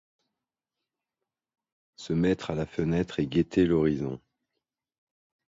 [1.95, 4.19] Se mettre à la fenêtre et guetter l'horizon